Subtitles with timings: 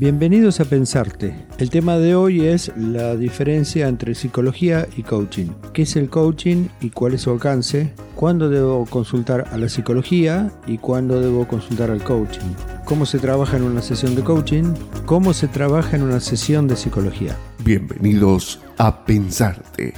[0.00, 1.34] Bienvenidos a Pensarte.
[1.58, 5.48] El tema de hoy es la diferencia entre psicología y coaching.
[5.74, 7.92] ¿Qué es el coaching y cuál es su alcance?
[8.14, 12.54] ¿Cuándo debo consultar a la psicología y cuándo debo consultar al coaching?
[12.86, 14.72] ¿Cómo se trabaja en una sesión de coaching?
[15.04, 17.36] ¿Cómo se trabaja en una sesión de psicología?
[17.62, 19.92] Bienvenidos a Pensarte.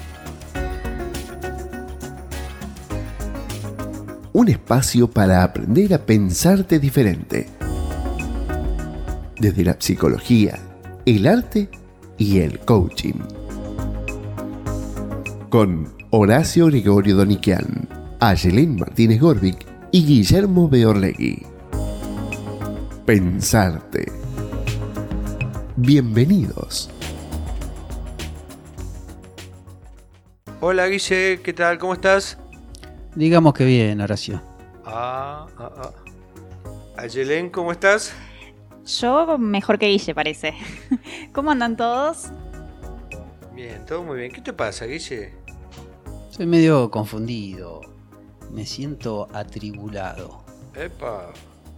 [4.33, 7.62] Un espacio para aprender a pensarte diferente
[9.43, 10.57] desde la psicología,
[11.05, 11.69] el arte
[12.17, 13.19] y el coaching.
[15.51, 17.89] Con Horacio Gregorio Doniquian,
[18.21, 21.45] Ayelén Martínez Gorbic y Guillermo Beorlegui.
[23.05, 24.13] Pensarte.
[25.75, 26.89] Bienvenidos.
[30.61, 31.79] Hola Guille, ¿qué tal?
[31.79, 32.39] ¿Cómo estás?
[33.17, 34.41] Digamos que bien, Horacio.
[34.87, 35.91] Ah, ah, ah.
[36.97, 38.15] Ayelén, ¿cómo estás?
[38.87, 40.55] Yo mejor que Guille, parece.
[41.33, 42.29] ¿Cómo andan todos?
[43.55, 44.33] Bien, todo muy bien.
[44.33, 45.35] ¿Qué te pasa, Guille?
[46.31, 47.81] Soy medio confundido.
[48.51, 50.43] Me siento atribulado.
[50.75, 51.33] Epa,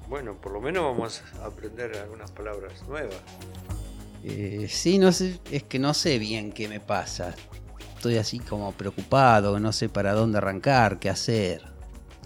[0.09, 3.17] bueno, por lo menos vamos a aprender algunas palabras nuevas.
[4.23, 7.35] Eh, sí, no sé, es que no sé bien qué me pasa.
[7.97, 11.63] Estoy así como preocupado, no sé para dónde arrancar, qué hacer.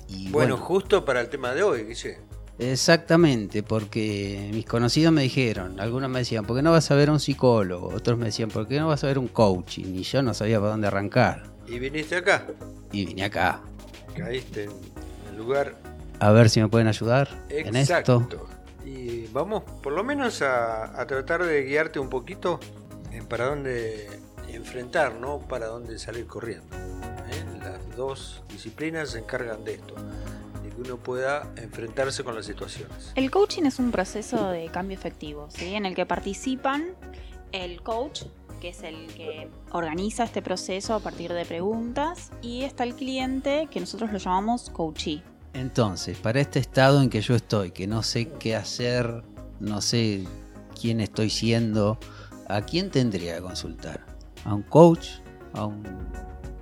[0.08, 2.27] Y bueno, justo para el tema de hoy, Guille.
[2.58, 7.08] Exactamente, porque mis conocidos me dijeron, algunos me decían, ¿por qué no vas a ver
[7.08, 7.88] a un psicólogo?
[7.94, 9.94] Otros me decían, ¿por qué no vas a ver un coaching?
[9.94, 11.44] Y yo no sabía para dónde arrancar.
[11.68, 12.46] ¿Y viniste acá?
[12.90, 13.60] Y vine acá.
[14.16, 14.70] Caíste en
[15.30, 15.76] el lugar.
[16.18, 18.28] A ver si me pueden ayudar en esto.
[18.84, 22.58] Y vamos por lo menos a, tratar de guiarte un poquito
[23.12, 24.08] en para dónde
[24.48, 25.38] enfrentar, ¿no?
[25.38, 26.74] Para dónde salir corriendo.
[26.74, 27.58] ¿eh?
[27.60, 29.94] Las dos disciplinas se encargan de esto
[30.78, 33.12] uno pueda enfrentarse con las situaciones.
[33.14, 35.74] El coaching es un proceso de cambio efectivo, ¿sí?
[35.74, 36.94] en el que participan
[37.52, 38.22] el coach,
[38.60, 43.68] que es el que organiza este proceso a partir de preguntas, y está el cliente,
[43.70, 45.22] que nosotros lo llamamos coachee.
[45.54, 49.24] Entonces, para este estado en que yo estoy, que no sé qué hacer,
[49.60, 50.24] no sé
[50.80, 51.98] quién estoy siendo,
[52.48, 54.04] ¿a quién tendría que consultar?
[54.44, 55.08] ¿A un coach?
[55.54, 55.82] ¿A un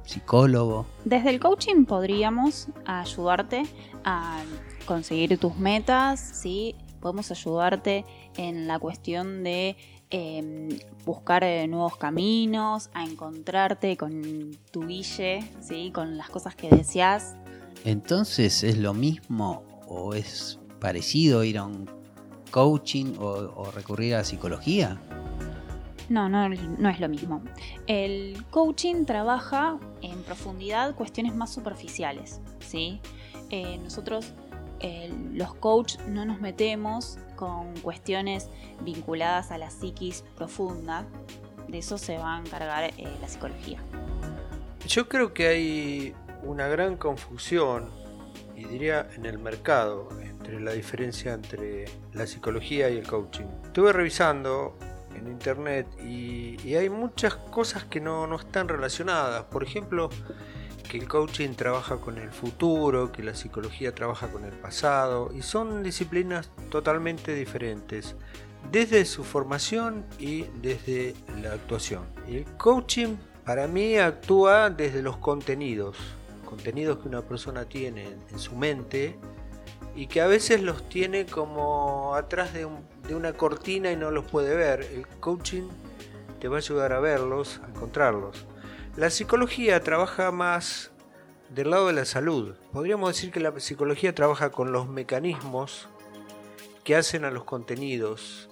[0.06, 0.86] psicólogo?
[1.04, 3.64] Desde el coaching podríamos ayudarte
[4.04, 4.42] a
[4.86, 6.74] conseguir tus metas, ¿sí?
[7.00, 8.04] Podemos ayudarte
[8.36, 9.76] en la cuestión de
[10.10, 10.68] em,
[11.04, 15.90] buscar eh, nuevos caminos, a encontrarte con tu guille, ¿sí?
[15.92, 17.36] Con las cosas que deseas.
[17.84, 21.90] Entonces, ¿es lo mismo o es parecido ir a un
[22.50, 25.00] coaching o, o recurrir a la psicología?
[26.08, 27.42] No, no, no es lo mismo.
[27.86, 33.00] El coaching trabaja en profundidad cuestiones más superficiales, ¿sí?
[33.50, 34.32] Eh, nosotros,
[35.32, 38.48] los coaches, no nos metemos con cuestiones
[38.82, 41.06] vinculadas a la psiquis profunda.
[41.68, 43.80] De eso se va a encargar eh, la psicología.
[44.86, 47.90] Yo creo que hay una gran confusión,
[48.54, 53.46] y diría en el mercado, entre la diferencia entre la psicología y el coaching.
[53.64, 54.76] Estuve revisando
[55.18, 59.44] en internet y, hay muchas cosas que no, no, están relacionadas.
[59.44, 60.10] Por ejemplo,
[60.90, 65.42] que el coaching trabaja con el futuro, que la psicología trabaja con el pasado y
[65.42, 68.14] son disciplinas totalmente diferentes
[68.70, 72.04] desde su formación y desde la actuación.
[72.26, 75.96] El coaching para mí actúa desde los contenidos,
[76.44, 79.16] contenidos que una persona tiene en su mente
[79.94, 82.68] y que a veces los tiene como atrás de,
[83.14, 84.82] una cortina y no los puede ver.
[84.92, 85.68] El coaching
[86.40, 88.46] te va a ayudar a verlos, a encontrarlos.
[88.96, 90.90] La psicología trabaja más
[91.50, 92.54] del lado de la salud.
[92.72, 95.88] Podríamos decir que la psicología trabaja con los mecanismos
[96.84, 98.48] que hacen a los contenidos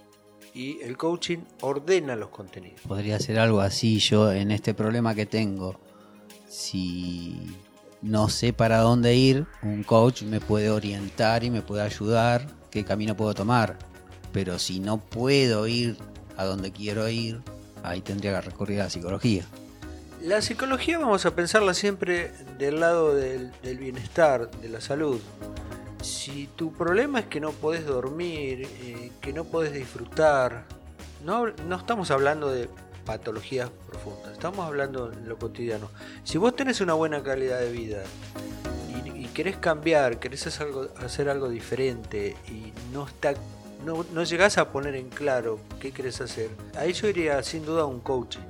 [0.54, 2.80] y el coaching ordena los contenidos.
[2.82, 5.80] Podría ser algo así yo en este problema que tengo.
[6.48, 7.56] Si
[8.02, 12.84] no sé para dónde ir, un coach me puede orientar y me puede ayudar qué
[12.84, 13.78] camino puedo tomar.
[14.34, 15.96] Pero si no puedo ir
[16.36, 17.40] a donde quiero ir,
[17.84, 19.44] ahí tendría que recurrir a la psicología.
[20.20, 25.20] La psicología vamos a pensarla siempre del lado del, bienestar, de la salud.
[26.02, 30.64] Si tu problema es que no puedes dormir, eh, que no puedes disfrutar,
[31.24, 32.68] no, no estamos hablando de
[33.04, 34.32] patologías profundas.
[34.32, 35.90] Estamos hablando en lo cotidiano.
[36.24, 38.02] Si vos tenés una buena calidad de vida
[39.14, 43.34] y, querés cambiar, querés hacer algo, hacer algo diferente y no está
[43.84, 47.82] no, no llegás a poner en claro qué querés hacer, ahí yo iría sin duda
[47.82, 48.40] a un coaching.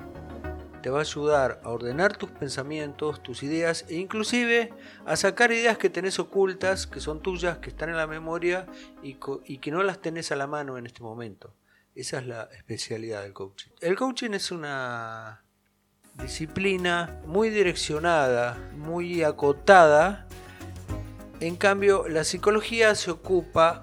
[0.83, 4.71] Te va a ayudar a ordenar tus pensamientos, tus ideas e inclusive
[5.07, 8.67] a sacar ideas que tenés ocultas, que son tuyas, que están en la memoria
[9.03, 9.17] y,
[9.47, 11.55] y que no las tenés a la mano en este momento
[11.95, 13.71] Esa es la especialidad del coaching.
[13.81, 15.43] El coaching es una
[16.23, 20.29] disciplina muy direccionada, muy acotada.
[21.41, 23.83] En cambio, la psicología se ocupa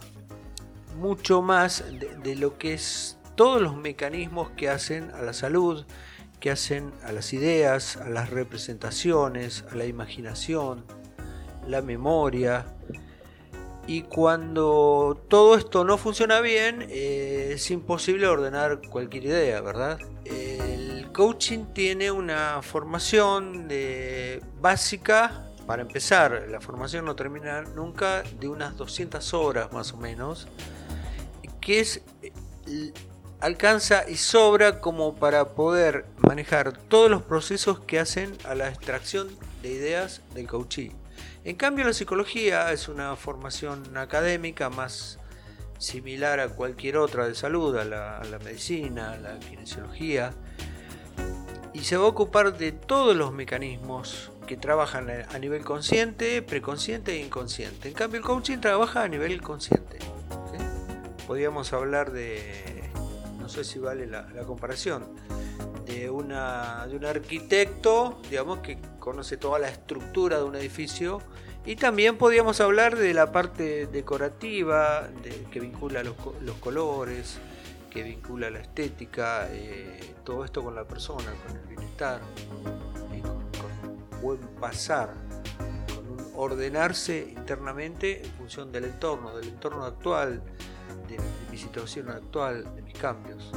[0.95, 1.83] mucho más
[2.23, 5.85] de, lo que es todos los mecanismos que hacen a la salud,
[6.39, 10.85] que hacen a las ideas, a las representaciones, a la imaginación,
[11.67, 12.65] la memoria.
[13.87, 19.99] Y cuando todo esto no funciona bien, eh, es imposible ordenar cualquier idea, ¿verdad?
[20.25, 23.67] El coaching tiene una formación
[24.59, 25.47] básica.
[25.65, 30.47] Para empezar, la formación no termina nunca de unas 200 horas más o menos,
[31.61, 32.01] que es
[33.39, 39.29] alcanza y sobra como para poder manejar todos los procesos que hacen a la extracción
[39.61, 40.91] de ideas del coaching.
[41.43, 45.17] En cambio, la psicología es una formación académica más
[45.79, 50.33] similar a cualquier otra de salud, a la, medicina, a la kinesiología,
[51.73, 57.13] y se va a ocupar de todos los mecanismos que trabajan a nivel consciente, preconsciente
[57.13, 57.87] e inconsciente.
[57.87, 59.97] En cambio, el coaching trabaja a nivel consciente.
[61.31, 62.43] Podríamos hablar de,
[63.39, 65.15] no sé si vale la, comparación,
[65.85, 71.21] de, una, de un arquitecto, digamos, que conoce toda la estructura de un edificio.
[71.65, 75.07] Y también podríamos hablar de la parte decorativa,
[75.49, 76.15] que vincula los,
[76.59, 77.37] colores,
[77.89, 82.19] que vincula la estética, eh, todo esto con la persona, con el bienestar,
[82.61, 85.13] con, un buen pasar,
[85.95, 90.43] con un ordenarse internamente en función del entorno, del entorno actual,
[91.17, 93.51] de mi situación actual, de mis cambios.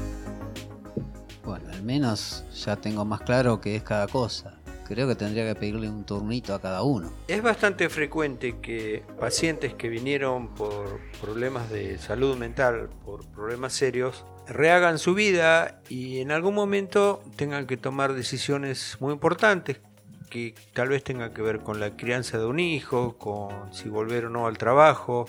[1.44, 4.58] Bueno, al menos ya tengo más claro qué es cada cosa.
[4.86, 7.10] Creo que tendría que pedirle un turnito a cada uno.
[7.26, 14.24] Es bastante frecuente que pacientes que vinieron por problemas de salud mental, por problemas serios,
[14.46, 19.80] rehagan su vida y en algún momento tengan que tomar decisiones muy importantes
[20.28, 24.26] que tal vez tengan que ver con la crianza de un hijo, con si volver
[24.26, 25.26] o no al trabajo,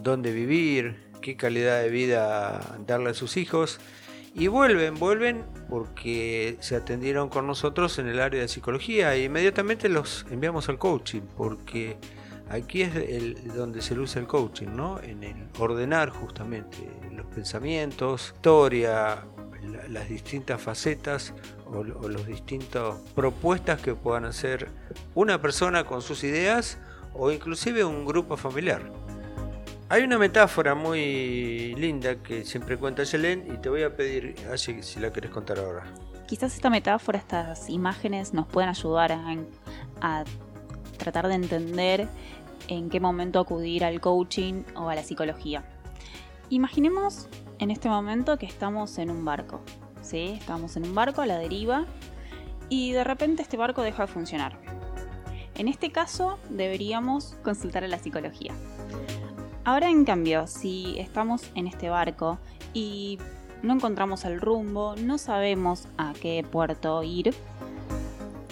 [0.00, 3.80] dónde vivir, qué calidad de vida darle a sus hijos
[4.34, 9.88] y vuelven, vuelven porque se atendieron con nosotros en el área de psicología e inmediatamente
[9.88, 11.96] los enviamos al coaching porque
[12.50, 15.00] aquí es el, donde se luce el coaching, ¿no?
[15.00, 16.76] En el ordenar justamente
[17.12, 19.24] los pensamientos, historia,
[19.88, 21.32] las distintas facetas
[21.64, 24.68] o, o las distintas propuestas que puedan hacer
[25.14, 26.78] una persona con sus ideas
[27.14, 28.92] o inclusive un grupo familiar.
[29.88, 34.98] Hay una metáfora muy linda que siempre cuenta Yelen y te voy a pedir, si
[34.98, 35.84] la querés contar ahora.
[36.26, 39.16] Quizás esta metáfora, estas imágenes nos pueden ayudar
[40.00, 40.24] a,
[40.98, 42.08] tratar de entender
[42.66, 45.62] en qué momento acudir al coaching o a la psicología.
[46.48, 47.28] Imaginemos
[47.60, 49.60] en este momento que estamos en un barco,
[50.02, 50.36] ¿sí?
[50.36, 51.86] Estamos en un barco a la deriva
[52.68, 54.58] y de repente este barco deja de funcionar.
[55.54, 58.52] En este caso deberíamos consultar a la psicología.
[59.66, 62.38] Ahora en cambio, si estamos en este barco
[62.72, 63.18] y
[63.64, 67.34] no encontramos el rumbo, no sabemos a qué puerto ir,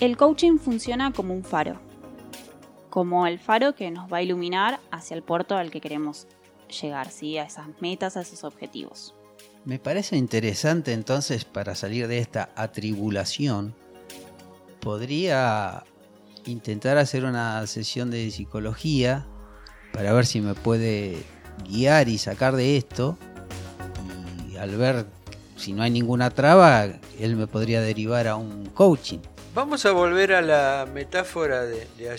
[0.01, 1.79] el coaching funciona como un faro,
[2.91, 6.27] como el faro que nos va a iluminar hacia el puerto al que queremos
[6.81, 7.39] llegar, ¿sí?
[7.39, 9.15] a esas metas, a esos objetivos.
[9.65, 13.73] Me parece interesante entonces para salir de esta atribulación,
[14.81, 15.85] podría
[16.45, 19.29] intentar hacer una sesión de psicología
[19.95, 21.23] para ver si me puede
[21.69, 23.17] guiar y sacar de esto.
[24.51, 25.07] Y al ver
[25.57, 26.85] si no hay ninguna traba,
[27.19, 29.21] él me podría derivar a un coaching.
[29.55, 32.19] Vamos a volver a la metáfora de, de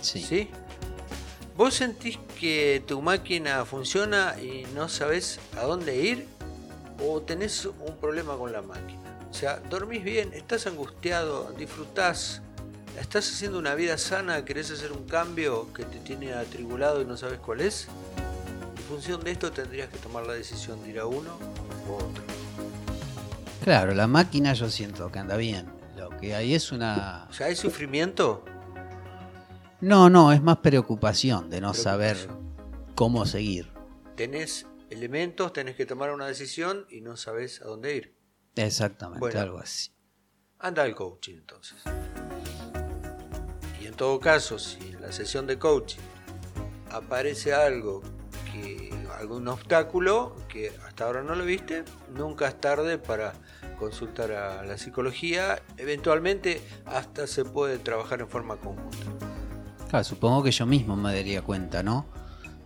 [0.00, 0.20] Sí.
[0.20, 0.48] ¿Sí?
[1.56, 6.26] ¿Vos sentís que tu máquina funciona y no sabes a dónde ir?
[7.02, 9.18] ¿O tenés un problema con la máquina?
[9.30, 12.40] O sea, dormís bien, estás angustiado, disfrutás
[12.98, 14.44] ¿Estás haciendo una vida sana?
[14.46, 17.88] ¿Querés hacer un cambio que te tiene atribulado y no sabes cuál es?
[18.74, 21.38] En función de esto tendrías que tomar la decisión de ir a uno
[21.88, 22.24] u otro.
[23.62, 25.66] Claro, la máquina yo siento que anda bien.
[25.96, 27.26] Lo que hay es una...
[27.28, 28.44] O sea, ¿hay sufrimiento?
[29.82, 32.16] No, no, es más preocupación de no saber
[32.94, 33.70] cómo seguir.
[34.14, 38.16] Tenés elementos, tenés que tomar una decisión y no sabes a dónde ir.
[38.54, 39.90] Exactamente, algo así.
[40.58, 42.35] Anda al coaching entonces en
[43.96, 46.00] todo caso, si en la sesión de coaching
[46.90, 48.02] aparece algo
[48.52, 51.84] que algún obstáculo que hasta ahora no lo viste,
[52.14, 53.32] nunca es tarde para
[53.78, 55.62] consultar a la psicología.
[55.78, 58.98] Eventualmente hasta se puede trabajar en forma conjunta.
[59.88, 62.06] Claro, supongo que yo mismo me daría cuenta, ¿no?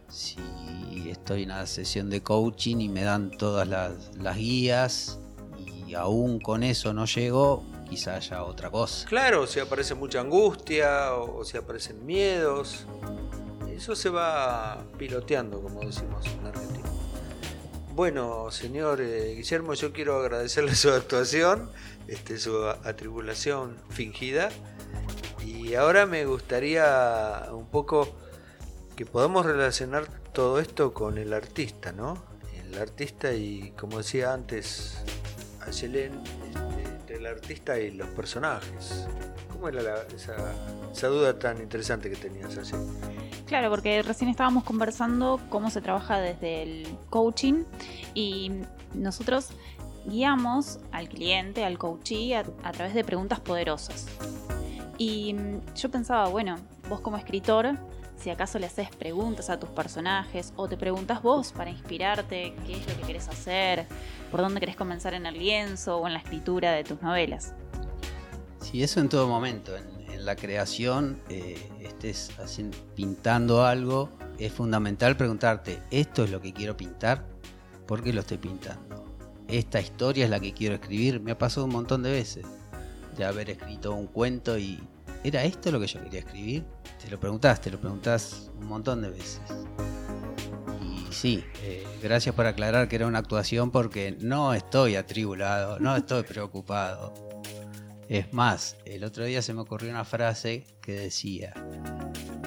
[0.08, 0.36] Si
[1.08, 5.18] estoy en una sesión de coaching y me dan todas las, las guías
[5.86, 9.06] y aún con eso no llego, quizá haya otra cosa.
[9.08, 12.86] Claro, si aparece mucha angustia o, si aparecen miedos.
[13.68, 16.88] Eso se va piloteando, como decimos en Argentina.
[17.94, 21.70] Bueno, señor eh, Guillermo, yo quiero agradecerle su actuación,
[22.06, 24.50] este, su atribulación fingida.
[25.44, 28.08] Y ahora me gustaría un poco
[28.94, 32.22] que podamos relacionar todo esto con el artista, ¿no?
[32.54, 35.02] El artista y, como decía antes
[35.66, 36.79] Ayelen, este,
[37.10, 39.06] el artista y los personajes.
[39.52, 42.74] ¿Cómo era esa, duda tan interesante que tenías así?
[43.46, 47.64] Claro, porque recién estábamos conversando cómo se trabaja desde el coaching
[48.14, 48.52] y
[48.94, 49.48] nosotros
[50.06, 54.06] guiamos al cliente, al coachee, a, través de preguntas poderosas.
[54.98, 55.34] Y
[55.76, 56.56] yo pensaba, bueno,
[56.88, 57.76] vos como escritor,
[58.20, 62.76] si acaso le haces preguntas a tus personajes o te preguntas vos para inspirarte qué
[62.76, 63.86] es lo que querés hacer,
[64.30, 67.54] por dónde querés comenzar en el lienzo o en la escritura de tus novelas.
[68.60, 69.76] Sí, eso en todo momento.
[69.76, 72.30] En, la creación, eh, estés
[72.94, 77.24] pintando algo, es fundamental preguntarte, ¿esto es lo que quiero pintar?
[77.86, 79.02] ¿Por qué lo estoy pintando?
[79.48, 81.20] ¿Esta historia es la que quiero escribir?
[81.20, 82.44] Me ha pasado un montón de veces
[83.16, 84.78] de haber escrito un cuento y
[85.24, 86.64] ¿era esto lo que yo quería escribir?
[87.02, 89.40] Te lo preguntás, te lo preguntás un montón de veces.
[90.82, 95.96] Y sí, eh, gracias por aclarar que era una actuación porque no estoy atribulado, no
[95.96, 97.12] estoy preocupado.
[98.08, 101.52] Es más, el otro día se me ocurrió una frase que decía,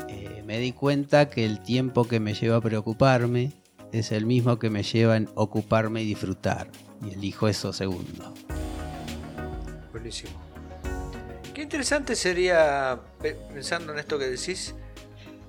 [0.10, 3.53] eh, me di cuenta que el tiempo que me lleva a preocuparme
[3.94, 6.70] es el mismo que me lleva en ocuparme y disfrutar.
[7.06, 8.34] Y elijo eso segundo.
[9.92, 10.52] Buenísimo.
[11.53, 14.74] Qué interesante sería, pe- pensando en esto que decís,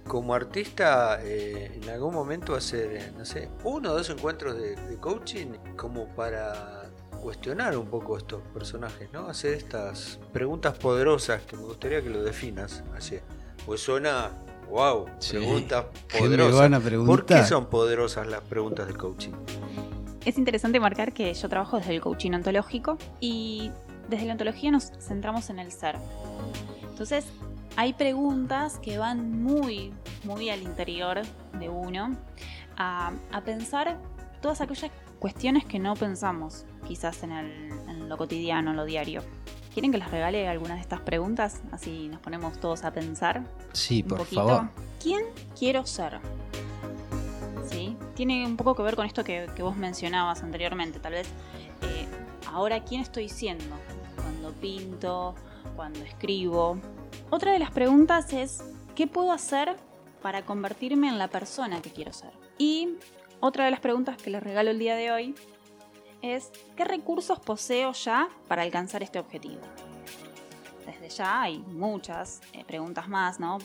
[0.07, 4.97] como artista, eh, en algún momento hacer, no sé, uno o dos encuentros de, de
[4.99, 5.47] coaching
[5.77, 6.91] como para
[7.23, 9.29] cuestionar un poco estos personajes, ¿no?
[9.31, 13.19] Hacer estas preguntas poderosas que me gustaría que lo definas así.
[13.65, 14.31] Pues suena,
[14.69, 15.39] wow, Sí.
[15.39, 16.61] preguntas ¿Qué me poderosas.
[16.61, 19.33] van a ¿Por qué son poderosas las preguntas de coaching?
[20.27, 23.71] Es interesante marcar que yo trabajo desde el coaching ontológico y
[24.09, 25.97] desde la ontología nos centramos en el ser.
[26.89, 27.27] Entonces,
[27.77, 29.93] hay preguntas que van muy,
[30.25, 31.23] muy al interior
[31.59, 32.17] de uno
[32.77, 33.99] a, a pensar
[34.41, 39.23] todas aquellas cuestiones que no pensamos, quizás en, el- en lo cotidiano, en lo diario.
[39.73, 41.61] ¿Quieren que les regale algunas de estas preguntas?
[41.73, 43.43] Así nos ponemos todos a pensar
[43.73, 44.47] Sí, un por poquito.
[44.47, 44.69] favor.
[45.03, 45.23] ¿Quién
[45.59, 46.21] quiero ser?
[47.71, 47.97] ¿Sí?
[48.15, 51.01] Tiene un poco que ver con esto que, que vos mencionabas anteriormente.
[51.01, 51.27] Tal vez,
[52.55, 53.65] ahora, ¿quién estoy siendo?
[54.15, 55.35] Cuando pinto,
[55.75, 56.79] cuando escribo.
[57.31, 58.63] Otra de las preguntas es,
[58.95, 59.77] ¿qué puedo hacer
[60.23, 62.31] para convertirme en la persona que quiero ser?
[62.57, 62.97] Y
[63.41, 65.35] otra de las preguntas que les regalo el día de hoy
[66.23, 69.61] es, ¿qué recursos poseo ya para alcanzar este objetivo?
[70.87, 73.59] Desde ya hay muchas eh, preguntas más, ¿no?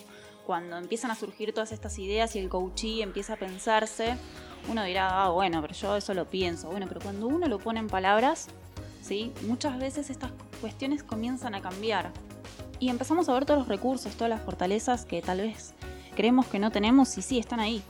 [0.48, 4.18] Cuando empiezan a surgir todas estas ideas y el coachee empieza a pensarse,
[4.68, 6.70] uno dirá, ah, bueno, pero yo eso lo pienso.
[6.70, 8.48] Bueno, pero cuando uno lo pone en palabras,
[9.02, 9.32] ¿sí?
[9.48, 12.12] Muchas veces estas cuestiones comienzan a cambiar.
[12.80, 15.74] Y empezamos a ver todos los recursos, todas las fortalezas que tal vez
[16.16, 17.84] creemos que no tenemos y sí, están ahí.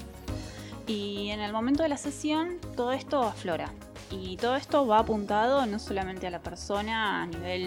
[0.87, 3.71] Y en el momento de la sesión, todo esto aflora.
[4.09, 7.63] Y todo esto va apuntado no solamente a la persona a nivel,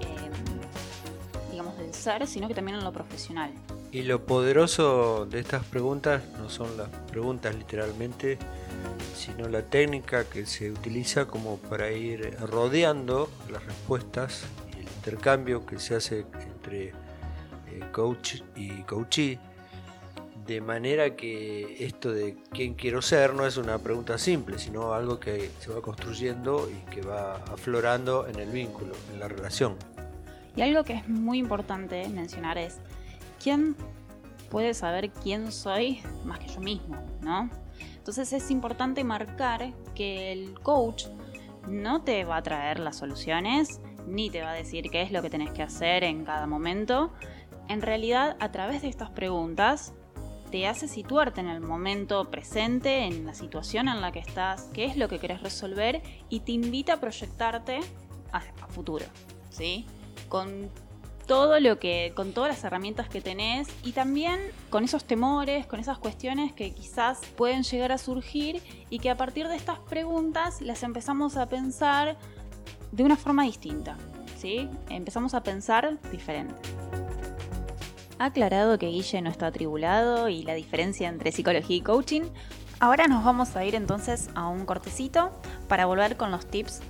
[0.00, 0.30] eh,
[1.50, 3.50] digamos, del ser, sino que también en lo profesional.
[3.90, 8.38] Y lo poderoso de estas preguntas no son las preguntas literalmente,
[9.14, 15.64] sino la técnica que se utiliza como para ir rodeando las respuestas y el intercambio
[15.66, 16.92] que se hace entre eh,
[17.92, 19.38] coach y coachee,
[20.46, 25.18] de manera que esto de quién quiero ser no es una pregunta simple, sino algo
[25.18, 29.76] que se va construyendo y que va aflorando en el vínculo, en la relación.
[30.56, 32.78] Y algo que es muy importante mencionar es,
[33.42, 33.74] ¿quién
[34.50, 36.96] puede saber quién soy más que yo mismo?
[37.22, 37.50] ¿no?
[38.04, 41.06] Entonces es importante marcar que el coach
[41.66, 45.22] no te va a traer las soluciones, ni te va a decir qué es lo
[45.22, 47.14] que tenés que hacer en cada momento.
[47.66, 49.94] En realidad, a través de estas preguntas,
[50.50, 54.84] te hace situarte en el momento presente, en la situación en la que estás, qué
[54.84, 57.80] es lo que querés resolver y te invita a proyectarte
[58.32, 59.06] a, futuro,
[59.48, 59.86] ¿sí?
[60.28, 60.68] Con
[61.26, 64.40] todo lo que, con todas las herramientas que tenés y también
[64.70, 69.16] con esos temores, con esas cuestiones que quizás pueden llegar a surgir y que a
[69.16, 72.16] partir de estas preguntas las empezamos a pensar
[72.92, 73.96] de una forma distinta,
[74.38, 74.68] ¿sí?
[74.88, 76.54] Empezamos a pensar diferente.
[78.18, 82.22] Aclarado que Guille no está atribulado y la diferencia entre psicología y coaching.
[82.78, 85.32] Ahora nos vamos a ir entonces a un cortecito
[85.68, 86.80] para volver con los tips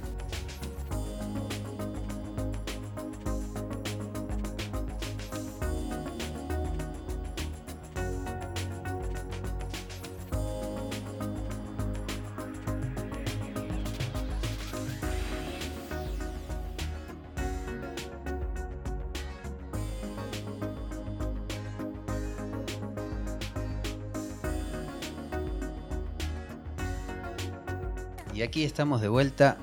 [28.35, 29.59] Y aquí estamos de vuelta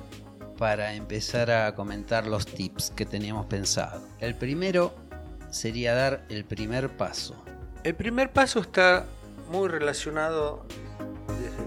[0.56, 4.00] para empezar a comentar los tips que teníamos pensado.
[4.18, 4.94] El primero
[5.50, 7.36] sería dar el primer paso.
[7.84, 9.04] El primer paso está
[9.50, 10.64] muy relacionado,
[11.28, 11.62] desde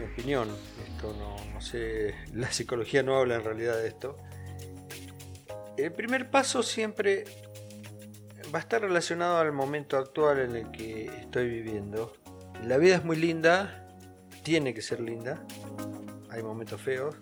[0.00, 0.48] mi, opinión,
[0.88, 4.16] esto no, no sé, la psicología no habla en realidad de esto.
[5.76, 7.24] El primer paso siempre
[8.52, 12.12] va a estar relacionado al momento actual en el que estoy viviendo.
[12.64, 13.85] La vida es muy linda,
[14.46, 15.42] tiene que ser linda,
[16.30, 17.16] hay momentos feos,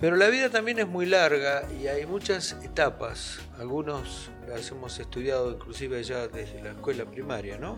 [0.00, 3.38] pero la vida también es muy larga y hay muchas etapas.
[3.58, 7.76] Algunos las hemos estudiado inclusive ya desde la escuela primaria, ¿no?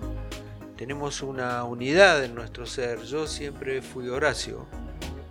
[0.76, 3.02] Tenemos una unidad en nuestro ser.
[3.02, 4.68] Yo siempre fui Horacio,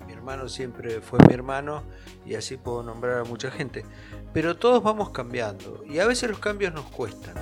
[0.06, 1.84] mi hermano siempre fue mi hermano
[2.26, 3.86] y así puedo nombrar a mucha gente.
[4.34, 7.36] Pero todos vamos cambiando y a veces los cambios nos cuestan.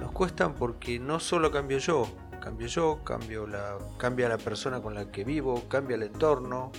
[0.00, 2.08] Nos cuestan porque no solo cambio yo,
[2.42, 6.72] cambio yo, cambio la, cambia la persona con la que vivo, cambia el entorno,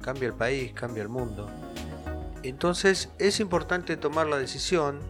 [0.00, 1.48] cambia el país, cambia el mundo.
[2.42, 5.00] Entonces es importante tomar la decisión,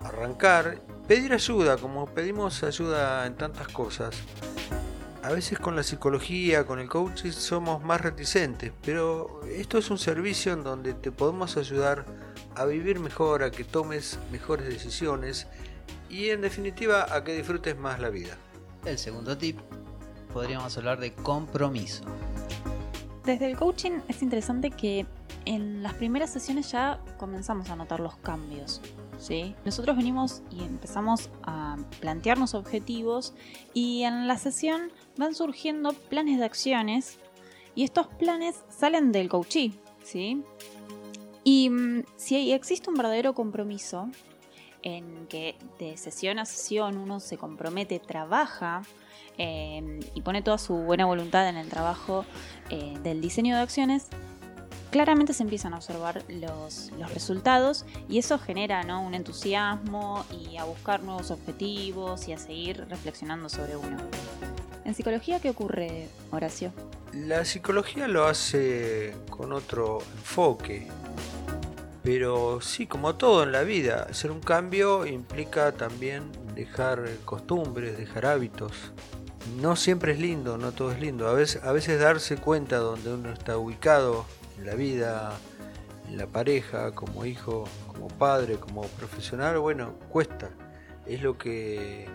[0.00, 4.14] arrancar, pedir ayuda, como pedimos ayuda en tantas cosas.
[5.22, 9.98] A veces con la psicología, con el coaching somos más reticentes, pero esto es un
[9.98, 12.04] servicio en donde te podemos ayudar
[12.56, 15.46] a vivir mejor, a que tomes mejores decisiones
[16.10, 18.36] y en definitiva a que disfrutes más la vida.
[18.84, 19.60] El segundo tip
[20.32, 22.04] podríamos hablar de compromiso.
[23.24, 25.06] Desde el coaching es interesante que
[25.44, 28.80] en las primeras sesiones ya comenzamos a notar los cambios.
[29.18, 29.54] ¿sí?
[29.64, 33.34] Nosotros venimos y empezamos a plantearnos objetivos
[33.72, 37.18] y en la sesión van surgiendo planes de acciones
[37.76, 39.70] y estos planes salen del coaching.
[40.02, 40.42] ¿sí?
[41.44, 44.08] Y mm, si existe un verdadero compromiso
[44.82, 48.82] en que de sesión a sesión uno se compromete, trabaja
[49.38, 52.24] eh, y pone toda su buena voluntad en el trabajo
[52.70, 54.08] eh, del diseño de acciones,
[54.90, 59.02] claramente se empiezan a observar los, los resultados y eso genera ¿no?
[59.02, 63.96] un entusiasmo y a buscar nuevos objetivos y a seguir reflexionando sobre uno.
[64.84, 66.72] ¿En psicología qué ocurre, Horacio?
[67.14, 70.88] La psicología lo hace con otro enfoque,
[72.02, 78.26] pero sí, como todo en la vida, hacer un cambio implica también dejar costumbres, dejar
[78.26, 78.92] hábitos.
[79.60, 81.28] No siempre es lindo, no todo es lindo.
[81.28, 84.24] A veces, a veces darse cuenta donde uno está ubicado
[84.58, 85.32] en la vida,
[86.08, 90.50] en la pareja, como hijo, como padre, como profesional, bueno, cuesta.
[91.06, 92.08] Es lo que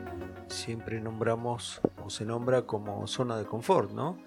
[0.48, 4.18] siempre nombramos o se nombra como zona de confort, ¿no?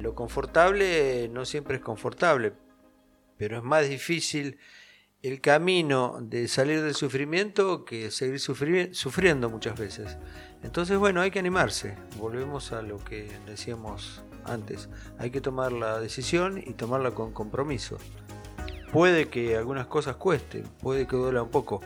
[0.00, 2.52] Lo confortable no siempre es confortable,
[3.36, 4.58] pero es más difícil
[5.24, 10.18] el camino de salir del sufrimiento que seguir sufriendo muchas veces.
[10.62, 11.96] Entonces, bueno, hay que animarse.
[12.18, 14.90] Volvemos a lo que decíamos antes.
[15.18, 17.96] Hay que tomar la decisión y tomarla con compromiso.
[18.92, 21.80] Puede que algunas cosas cuesten, puede que duela un poco,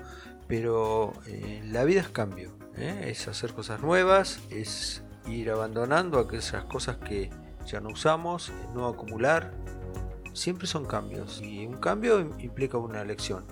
[0.48, 2.58] pero eh, la vida es cambio.
[2.76, 3.04] ¿eh?
[3.06, 7.30] Es hacer cosas nuevas, es ir abandonando aquellas cosas que
[7.64, 9.54] ya no usamos, no acumular,
[10.38, 13.44] siempre son cambios y un cambio implica una elección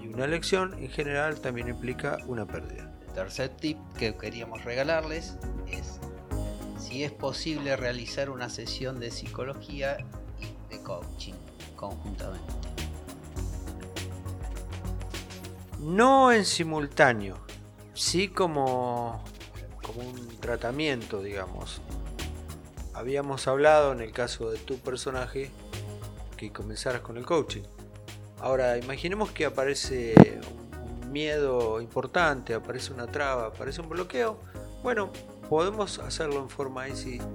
[0.00, 2.92] y una elección en general también implica una pérdida.
[3.08, 5.36] El tercer tip que queríamos regalarles
[5.70, 6.00] es
[6.78, 9.96] si es posible realizar una sesión de psicología
[10.38, 11.34] y de coaching
[11.76, 12.52] conjuntamente.
[15.80, 17.38] No en simultáneo,
[17.94, 19.22] sí como,
[19.82, 21.80] como un tratamiento, digamos.
[22.92, 25.50] Habíamos hablado en el caso de tu personaje
[26.36, 27.62] que comenzaras con el coaching.
[28.40, 30.14] Ahora, imaginemos que aparece
[30.84, 34.38] un miedo importante, aparece una traba, aparece un bloqueo.
[34.82, 35.10] Bueno,
[35.48, 36.84] podemos hacerlo en forma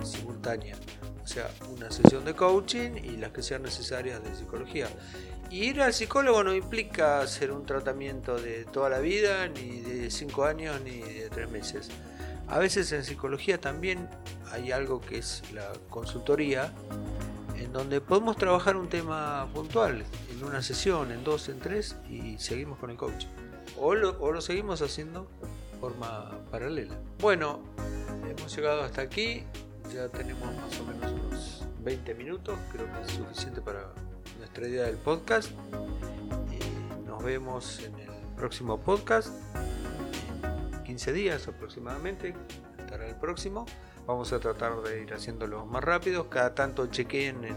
[0.04, 0.76] simultánea.
[1.24, 4.88] O sea, una sesión de coaching y las que sean necesarias de psicología.
[5.50, 10.12] Y ir al psicólogo no implica hacer un tratamiento de toda la vida, ni de
[10.12, 11.90] 5 años, ni de 3 meses.
[12.48, 14.08] A veces en psicología también
[14.52, 16.74] hay algo que es la consultoría,
[17.60, 22.38] en donde podemos trabajar un tema puntual en una sesión, en dos, en tres y
[22.38, 23.28] seguimos con el coaching.
[23.78, 25.28] O lo, seguimos haciendo
[25.80, 26.98] forma paralela.
[27.20, 27.60] Bueno,
[28.28, 29.44] hemos llegado hasta aquí.
[29.94, 33.94] Ya tenemos más o menos unos 20 minutos, creo que es suficiente para
[34.38, 35.52] nuestra idea del podcast.
[37.06, 39.30] Nos vemos en el próximo podcast,
[40.76, 42.36] en 15 días aproximadamente,
[42.78, 43.66] estará el próximo.
[44.10, 47.56] Vamos a tratar de ir haciéndolo más rápido, cada tanto chequeen en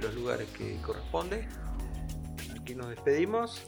[0.00, 1.48] los lugares que corresponde.
[2.56, 3.60] Aquí nos despedimos.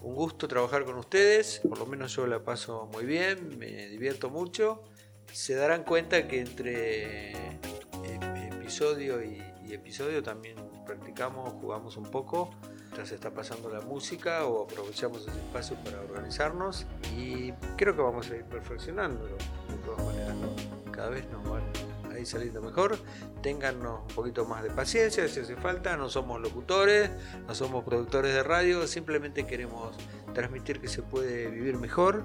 [0.00, 4.30] Un gusto trabajar con ustedes, por lo menos yo la paso muy bien, me divierto
[4.30, 4.84] mucho.
[5.32, 7.60] Se darán cuenta que entre eh,
[8.52, 9.42] episodio y,
[9.72, 10.54] episodio también
[10.86, 16.86] practicamos, jugamos un poco, mientras está pasando la música o aprovechamos ese espacio para organizarnos
[17.16, 20.77] y creo que vamos a ir perfeccionándolo de todas maneras.
[20.98, 21.62] Cada vez nos van
[22.10, 22.98] a saliendo mejor.
[23.40, 25.96] Téngannos un poquito más de paciencia si hace falta.
[25.96, 27.08] No somos locutores,
[27.46, 29.94] no somos productores de radio, simplemente queremos
[30.34, 32.24] transmitir que se puede vivir mejor,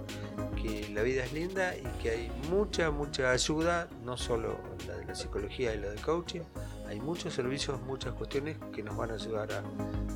[0.59, 4.57] que la vida es linda y que hay mucha, mucha ayuda, no solo
[4.87, 6.41] la de la psicología y la del coaching,
[6.87, 9.63] hay muchos servicios, muchas cuestiones que nos van a ayudar a,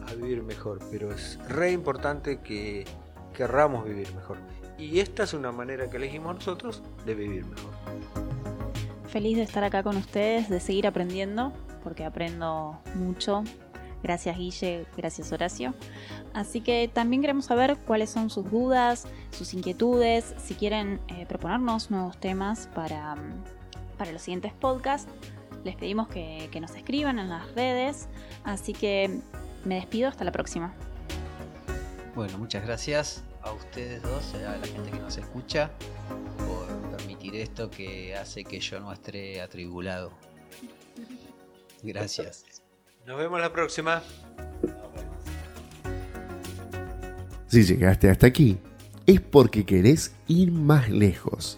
[0.09, 2.85] a vivir mejor, pero es re importante que
[3.35, 4.37] querramos vivir mejor.
[4.79, 8.26] Y esta es una manera que elegimos nosotros de vivir mejor.
[9.07, 13.43] Feliz de estar acá con ustedes, de seguir aprendiendo, porque aprendo mucho.
[14.03, 15.73] Gracias Guille, gracias Horacio.
[16.33, 21.89] Así que también queremos saber cuáles son sus dudas, sus inquietudes, si quieren eh, proponernos
[21.89, 23.15] nuevos temas para,
[23.97, 25.11] para los siguientes podcasts.
[25.63, 28.07] Les pedimos que, que nos escriban en las redes.
[28.43, 29.19] Así que
[29.65, 30.73] me despido, hasta la próxima.
[32.15, 35.71] Bueno, muchas gracias a ustedes dos, a la gente que nos escucha,
[37.35, 40.11] esto que hace que yo no esté atribulado.
[41.83, 42.45] Gracias.
[43.05, 44.03] Nos vemos la próxima.
[47.47, 48.57] Si llegaste hasta aquí,
[49.05, 51.57] es porque querés ir más lejos.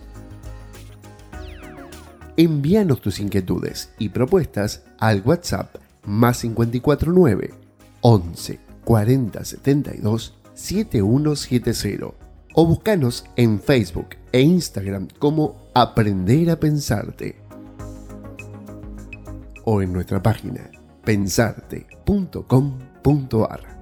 [2.37, 7.53] Envíanos tus inquietudes y propuestas al WhatsApp más 549
[8.01, 12.28] 11 40 72 7170
[12.59, 17.37] o búscanos en Facebook e Instagram como Aprender a Pensarte
[19.63, 20.69] o en nuestra página
[21.05, 23.78] pensarte.com.ar.